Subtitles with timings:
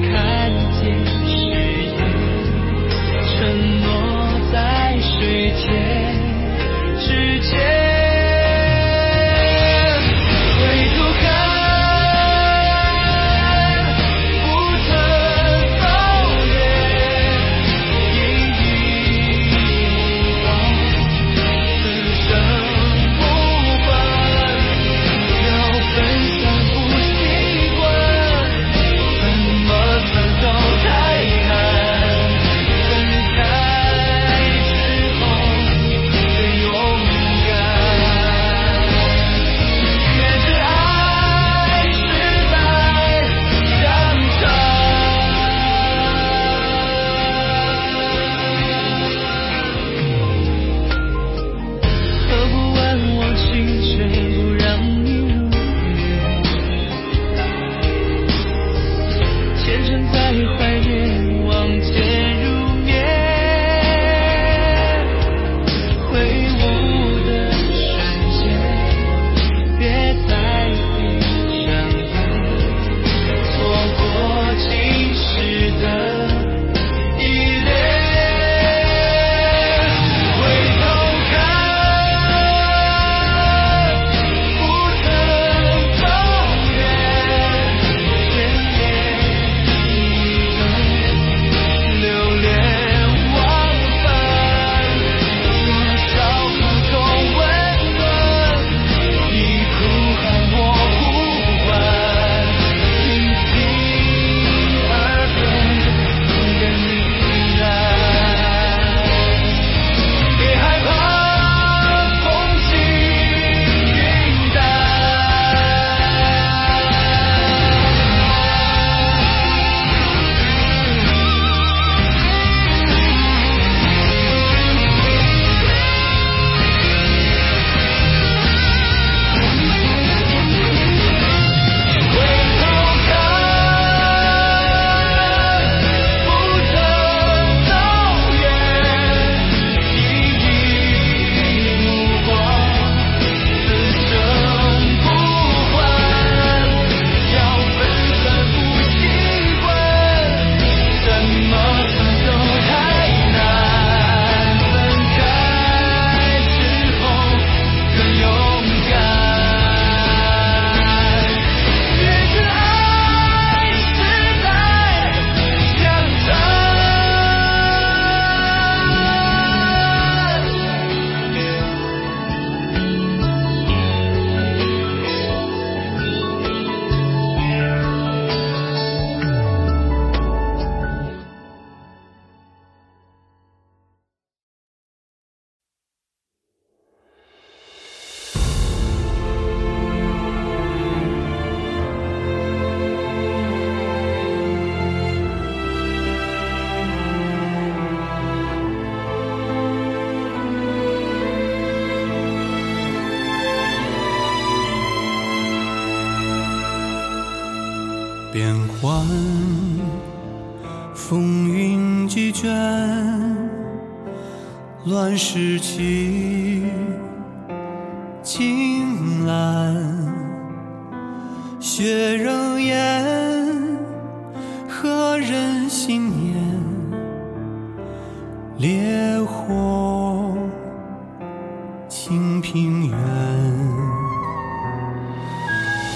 [0.00, 0.29] 现，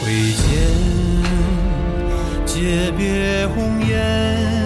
[0.04, 0.44] 挥剑，
[2.46, 4.63] 诀别红颜，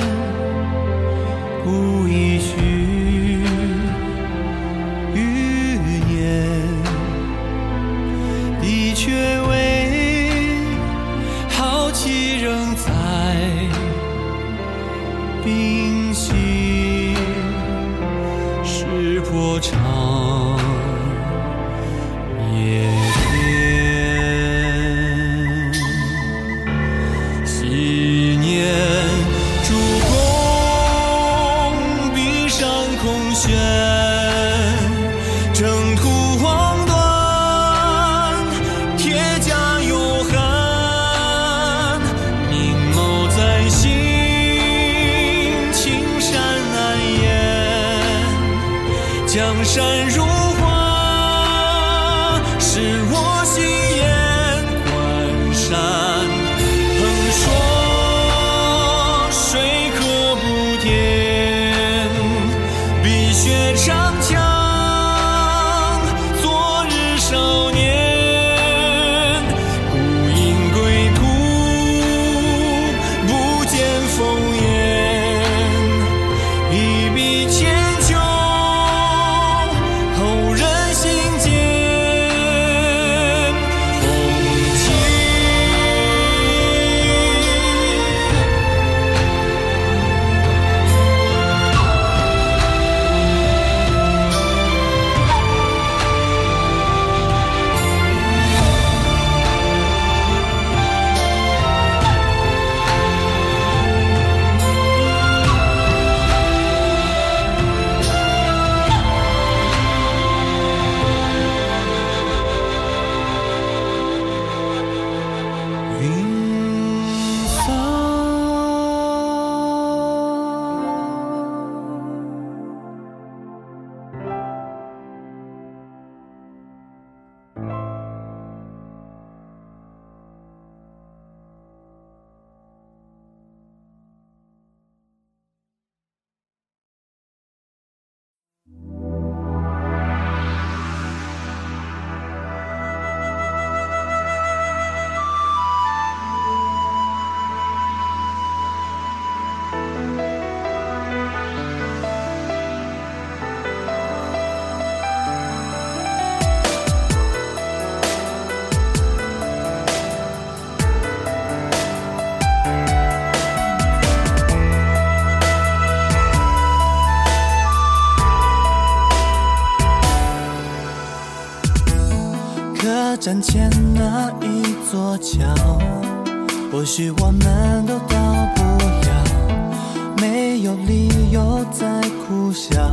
[176.79, 178.17] 或许我们都到
[178.55, 178.63] 不
[179.05, 182.93] 了，没有理由再苦笑，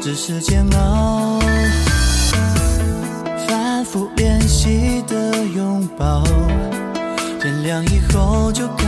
[0.00, 1.40] 只是煎熬。
[3.48, 6.22] 反复练习的拥抱，
[7.40, 8.79] 天亮以后就。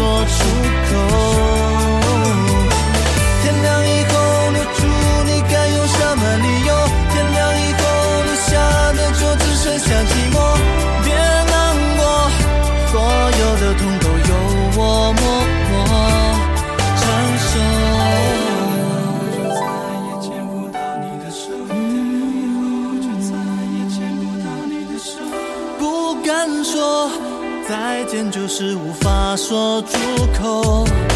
[0.00, 0.44] 说出
[0.88, 1.29] 口。
[27.90, 29.98] 再见就是无法说出
[30.32, 31.09] 口。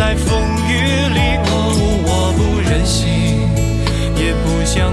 [0.00, 1.76] 在风雨里哦
[2.06, 3.38] 我不忍心
[4.16, 4.90] 也不想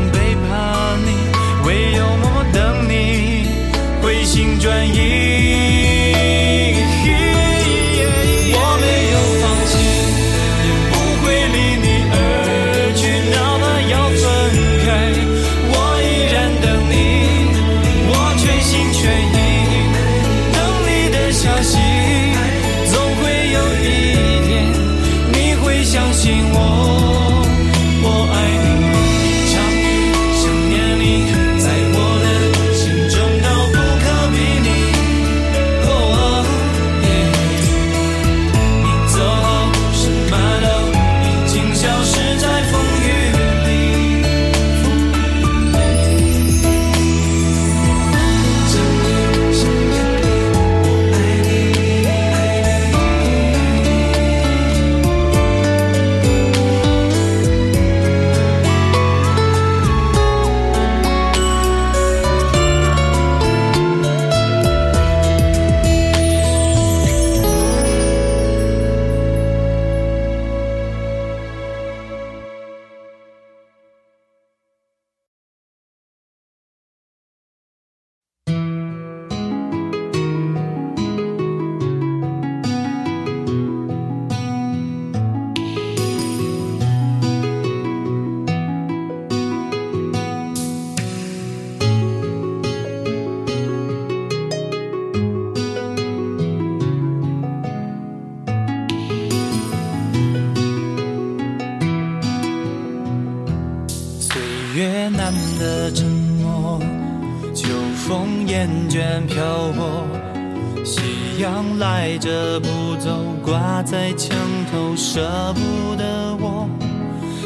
[112.20, 113.10] 着不走，
[113.44, 114.36] 挂在墙
[114.72, 116.68] 头，舍不得我。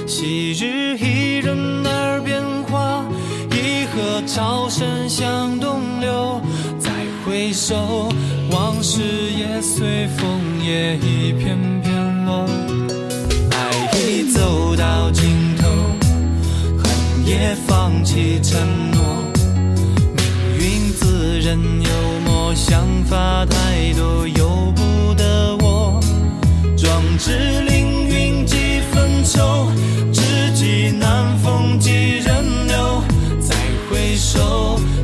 [0.07, 3.03] 昔日伊人耳边话，
[3.51, 6.41] 一河潮声向东流。
[6.79, 6.89] 再
[7.25, 8.09] 回首，
[8.51, 12.47] 往事也随风，也一片片落。
[13.51, 15.67] 爱已走到尽头，
[16.77, 18.59] 恨也放弃承
[18.91, 19.01] 诺。
[20.15, 21.89] 命运自认幽
[22.25, 23.45] 默，想法。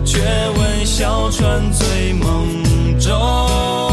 [0.06, 3.87] 却闻小船醉梦中。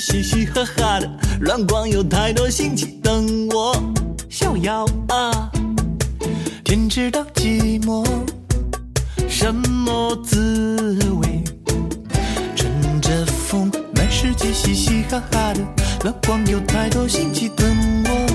[0.00, 1.10] 嘻嘻哈哈的，
[1.40, 3.76] 乱逛有太多新奇等我
[4.30, 5.50] 逍遥啊，
[6.64, 8.02] 天知道寂寞
[9.28, 10.88] 什么滋
[11.20, 11.44] 味。
[12.56, 15.60] 乘着风，满世界嘻嘻哈哈的，
[16.02, 17.68] 乱逛有太多新奇等
[18.06, 18.26] 我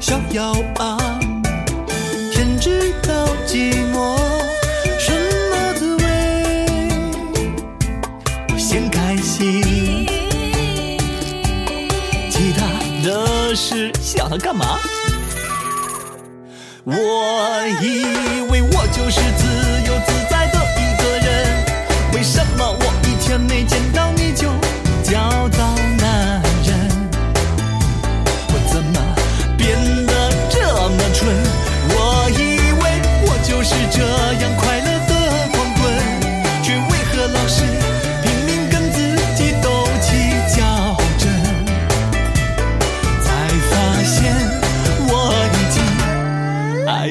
[0.00, 0.96] 逍遥啊！
[2.32, 4.16] 天知道寂寞
[13.64, 14.80] 是想它干嘛？
[16.82, 16.92] 我
[17.80, 18.02] 以
[18.50, 19.46] 为我就是自
[19.86, 21.30] 由自在的一个人，
[22.12, 24.21] 为什么我一天没见到你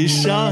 [0.07, 0.50] 上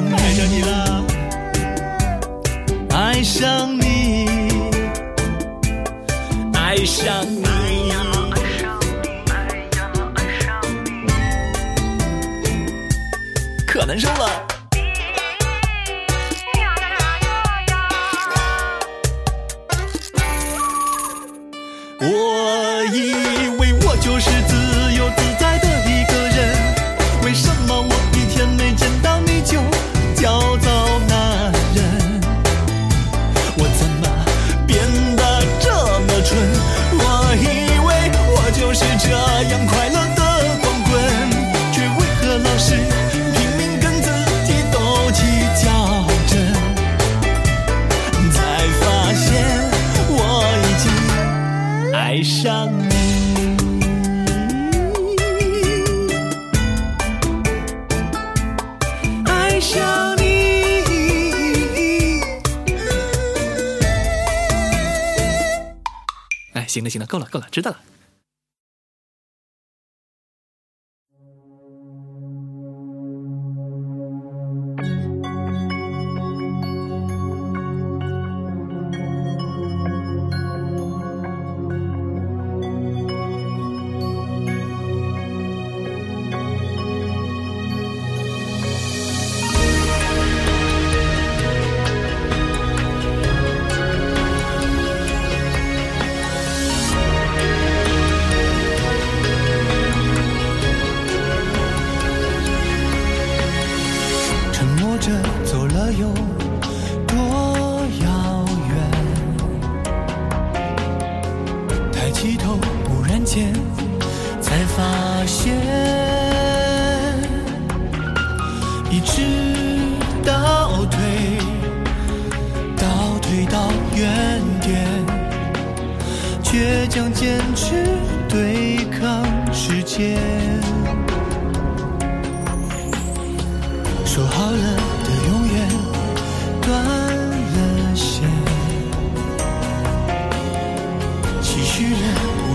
[66.69, 67.79] 行了行了，够了够了，知道了。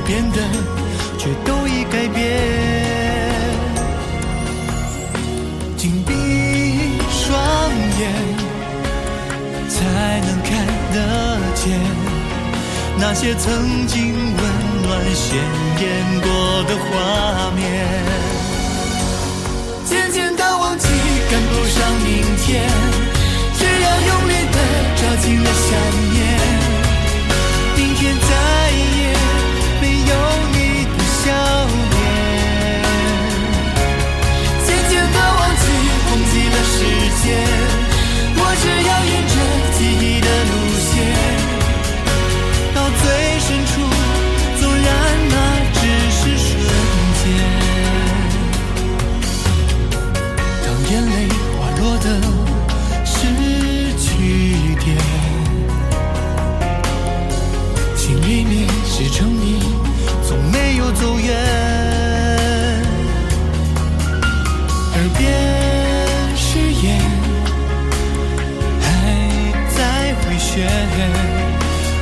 [0.06, 0.38] 变的，
[1.18, 2.22] 却都已改变。
[5.76, 6.12] 紧闭
[7.10, 7.32] 双
[7.98, 8.12] 眼，
[9.68, 10.50] 才能看
[10.92, 10.96] 得
[11.54, 11.62] 见
[12.98, 14.42] 那些曾经温
[14.82, 15.38] 暖鲜
[15.80, 15.82] 艳
[16.20, 16.28] 过
[16.64, 17.62] 的画面。
[19.86, 20.86] 渐渐的忘记，
[21.30, 22.10] 赶不上明
[22.44, 22.68] 天，
[23.58, 24.58] 只要用力的
[24.96, 25.68] 抓紧了想
[26.12, 26.22] 念。
[27.76, 28.26] 明天再
[28.70, 29.14] 也
[30.14, 30.16] 有
[30.54, 30.56] 你
[30.94, 31.22] 的笑
[31.92, 31.96] 脸。
[34.66, 35.64] 渐渐的忘记，
[36.06, 36.76] 忘记了时
[37.20, 37.24] 间，
[38.36, 39.34] 我只要沿着
[39.74, 40.52] 记忆的路
[40.86, 40.92] 线，
[42.74, 43.02] 到最
[43.46, 43.72] 深处，
[44.60, 44.88] 纵然
[45.32, 45.34] 那
[45.74, 45.78] 只
[46.16, 46.48] 是瞬
[47.20, 47.22] 间。
[50.64, 51.12] 当眼泪
[51.58, 52.06] 滑落的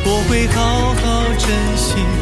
[0.04, 2.21] 我会好好珍惜。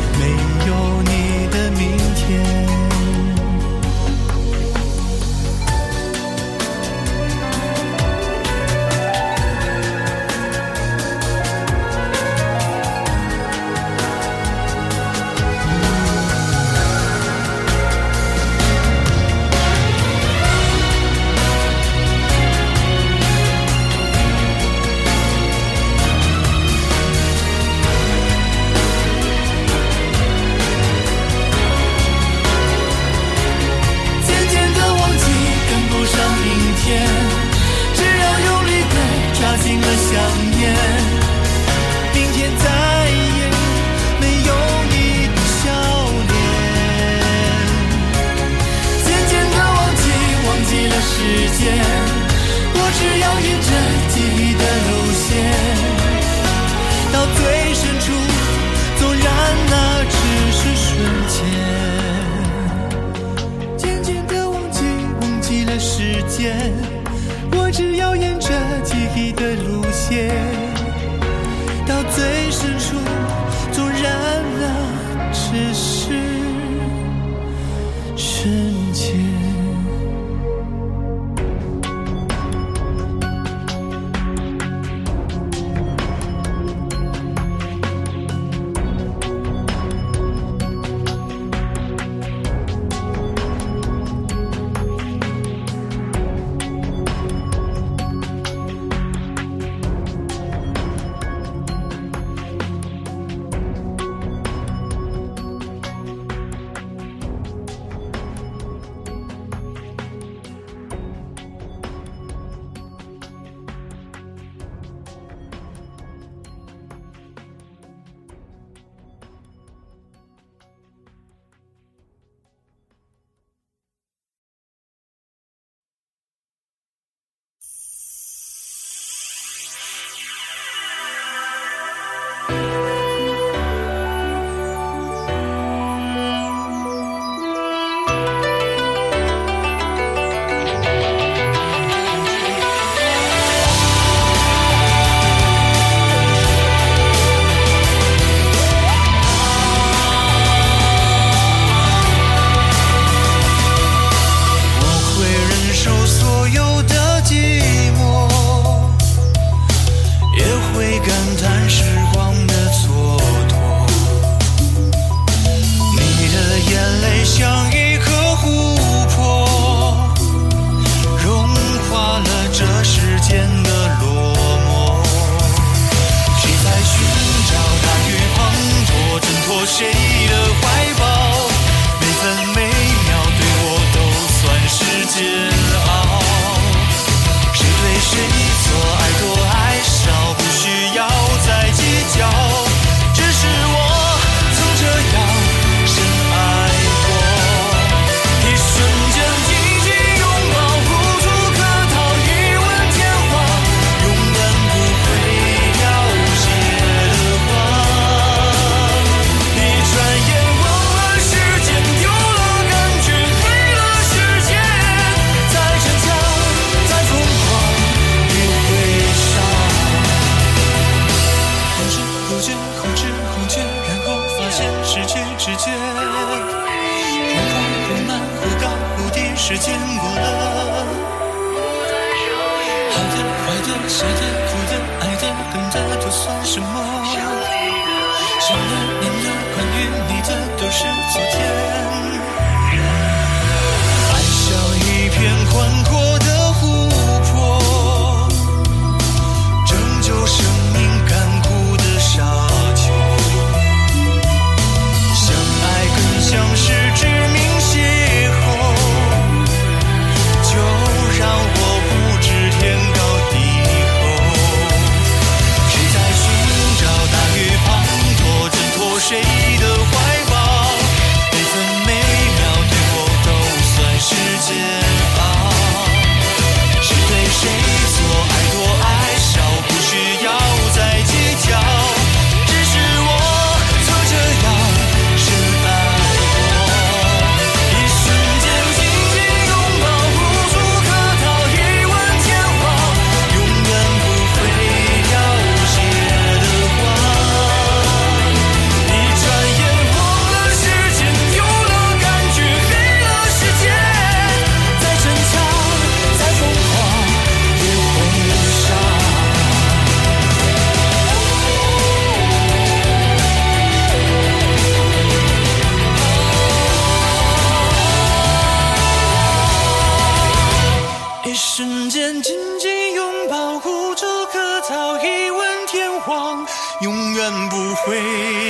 [327.49, 327.87] 不会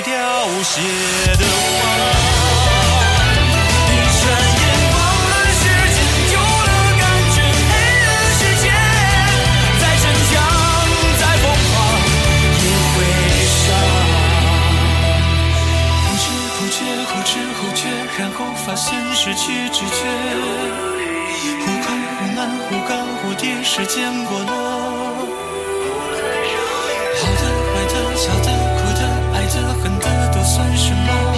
[0.03, 0.11] 凋
[0.62, 0.81] 谢
[1.37, 1.83] 的花，
[3.87, 4.23] 一转
[4.61, 4.62] 眼
[4.93, 4.99] 忘
[5.31, 5.62] 了时
[5.95, 5.97] 间，
[6.31, 7.03] 丢了感
[7.35, 7.37] 觉，
[7.69, 7.73] 黑
[8.07, 8.64] 了世界，
[9.81, 10.33] 再逞强
[11.21, 11.75] 再疯狂
[12.57, 12.64] 也
[12.95, 12.97] 会
[13.61, 13.69] 伤，
[16.07, 16.25] 不知
[16.57, 17.83] 不觉，后知后觉，
[18.19, 20.01] 然后发现失去知觉，
[21.61, 21.85] 忽快
[22.16, 22.38] 忽慢，
[22.69, 22.90] 忽高
[23.23, 24.49] 忽低，时间过了，
[27.21, 28.50] 好的坏的，悄悄。
[29.59, 31.30] 的恨的都算什么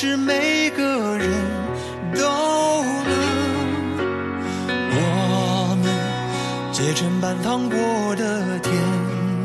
[0.00, 1.28] 是每个人
[2.14, 2.20] 都
[3.02, 3.12] 能，
[4.92, 7.76] 我们结成半糖过
[8.14, 8.72] 的天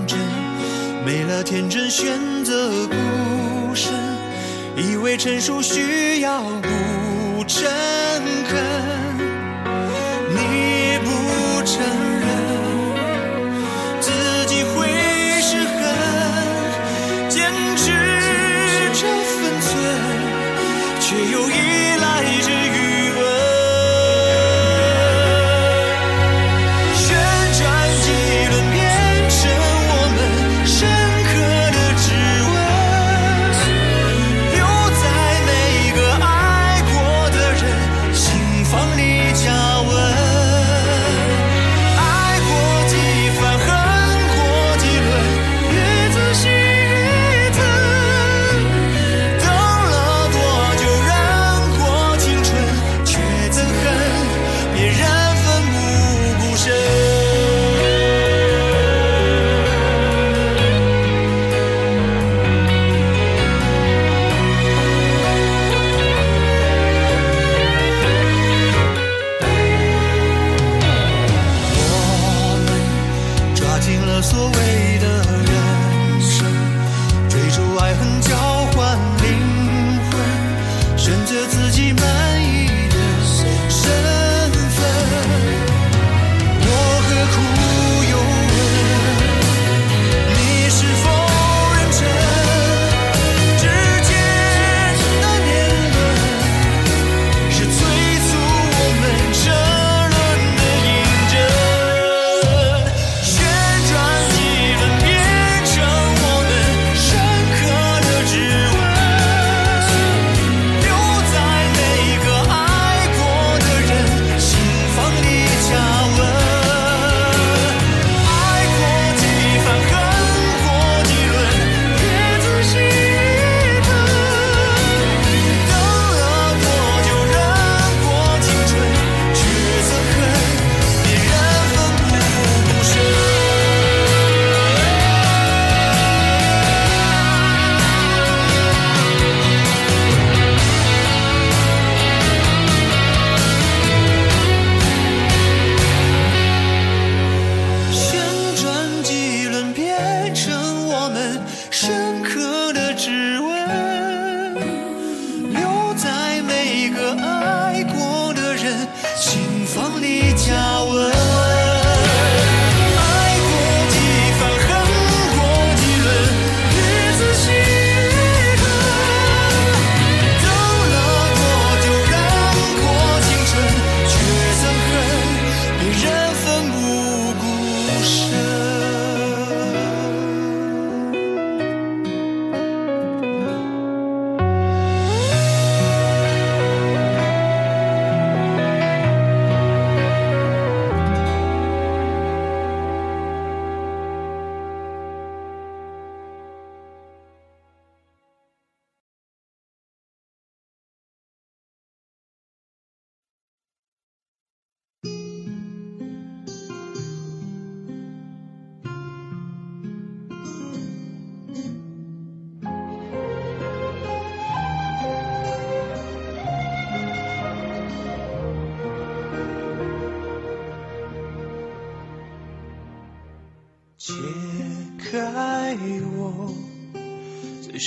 [0.05, 0.19] 真，
[1.03, 2.93] 没了天真选择孤
[3.73, 3.91] 身，
[4.77, 7.63] 以为成熟需要不诚
[8.47, 8.92] 恳。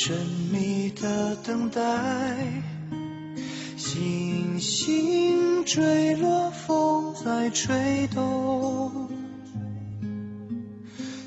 [0.06, 0.16] 神
[0.52, 1.82] 秘的等待
[3.76, 9.10] 星星坠落风在吹动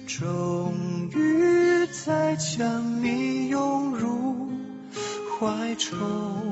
[0.07, 4.49] 终于再将你拥入
[5.37, 6.48] 怀中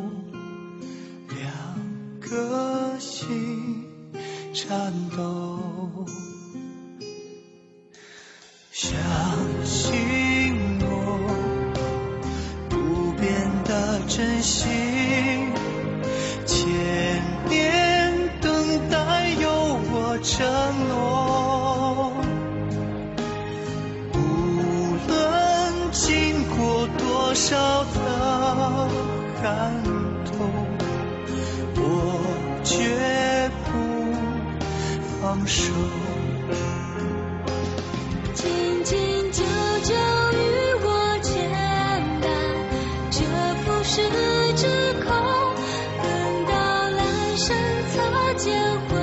[47.98, 48.97] 擦肩。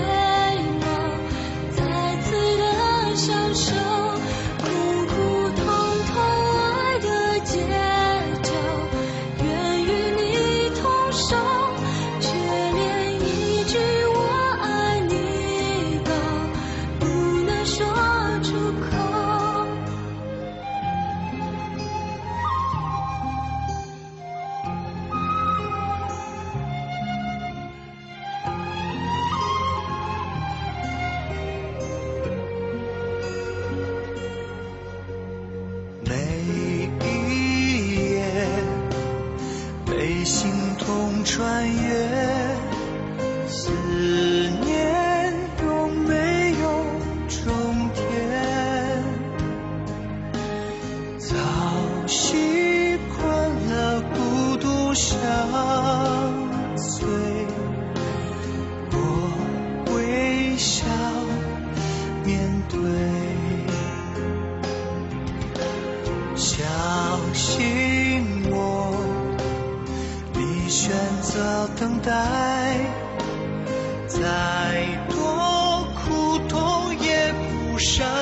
[77.84, 78.13] ocean.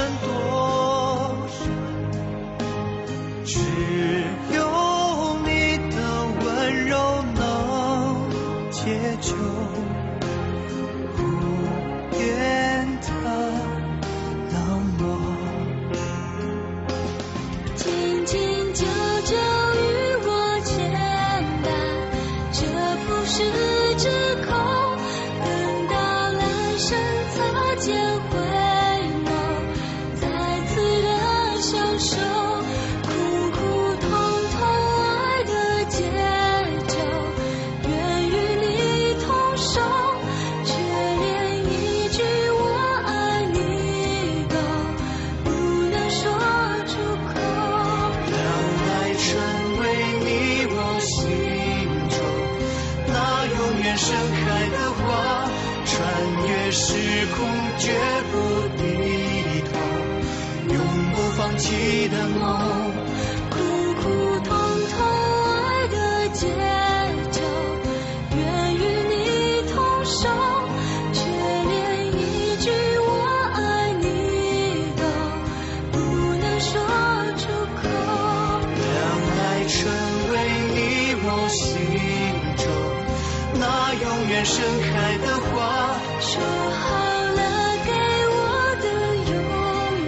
[84.23, 85.99] 永远盛开的花。
[86.20, 86.95] 说好
[87.35, 87.41] 了
[87.85, 87.91] 给
[88.31, 88.39] 我
[88.81, 88.87] 的
[89.33, 89.35] 永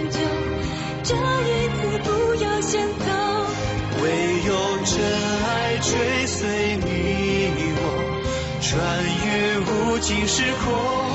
[0.09, 0.17] 久，
[1.03, 1.11] 这
[1.43, 2.09] 一次不
[2.41, 3.03] 要先走。
[4.01, 4.03] 唯
[4.47, 4.49] 有
[4.85, 4.95] 真
[5.43, 7.81] 爱追随你我，
[8.61, 8.71] 穿
[9.25, 9.27] 越
[9.59, 11.14] 无尽时空。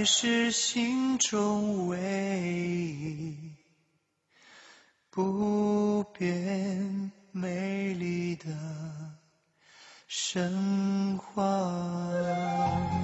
[0.00, 3.36] 也是心中唯一
[5.10, 8.46] 不变美丽的
[10.08, 12.99] 神话。